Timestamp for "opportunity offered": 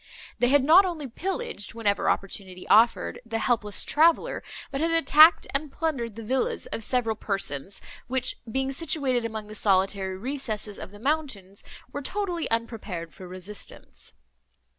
2.09-3.21